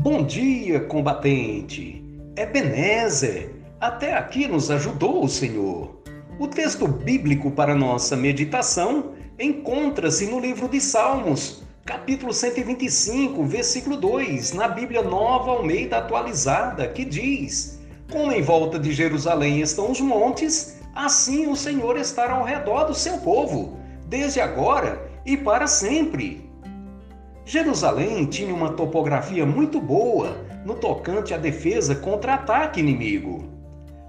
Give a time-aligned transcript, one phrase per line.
[0.00, 2.04] Bom dia, combatente.
[2.36, 3.50] Ebenezer,
[3.80, 6.00] até aqui nos ajudou o Senhor.
[6.38, 14.52] O texto bíblico para nossa meditação encontra-se no livro de Salmos, capítulo 125, versículo 2,
[14.52, 20.78] na Bíblia Nova Almeida Atualizada, que diz: Como em volta de Jerusalém estão os montes,
[20.94, 23.76] assim o Senhor estará ao redor do seu povo,
[24.06, 26.47] desde agora e para sempre.
[27.48, 33.48] Jerusalém tinha uma topografia muito boa no tocante à defesa contra ataque inimigo.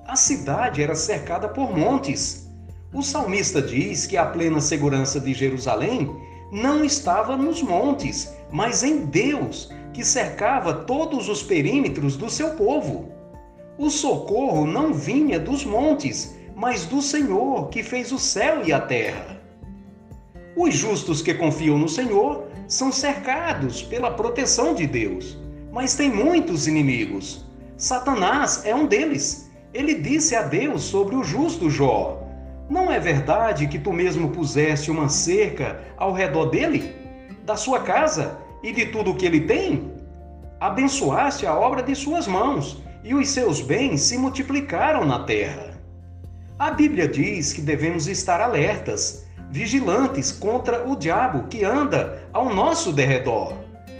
[0.06, 2.52] A cidade era cercada por montes.
[2.94, 6.14] O salmista diz que a plena segurança de Jerusalém
[6.52, 13.10] não estava nos montes, mas em Deus, que cercava todos os perímetros do seu povo.
[13.78, 18.82] O socorro não vinha dos montes, mas do Senhor, que fez o céu e a
[18.82, 19.40] terra.
[20.58, 25.36] Os justos que confiam no Senhor são cercados pela proteção de Deus,
[25.72, 27.44] mas tem muitos inimigos.
[27.76, 29.50] Satanás é um deles.
[29.74, 32.24] Ele disse a Deus sobre o justo Jó:
[32.70, 36.94] Não é verdade que tu mesmo puseste uma cerca ao redor dele,
[37.44, 39.92] da sua casa e de tudo o que ele tem?
[40.60, 45.82] Abençoaste a obra de suas mãos, e os seus bens se multiplicaram na terra.
[46.60, 52.94] A Bíblia diz que devemos estar alertas vigilantes contra o diabo que anda ao nosso
[52.94, 53.54] derredor.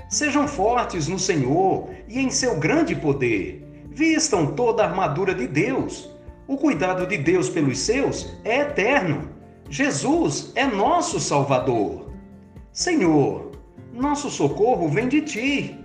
[0.10, 3.66] Sejam fortes no Senhor e em seu grande poder.
[3.92, 6.10] Vistam toda a armadura de Deus.
[6.48, 9.30] O cuidado de Deus pelos seus é eterno.
[9.70, 12.12] Jesus é nosso Salvador.
[12.72, 13.52] Senhor,
[13.94, 15.76] nosso socorro vem de ti.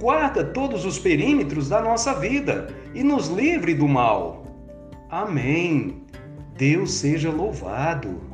[0.00, 4.46] Guarda todos os perímetros da nossa vida e nos livre do mal.
[5.08, 6.02] Amém.
[6.56, 8.33] Deus seja louvado.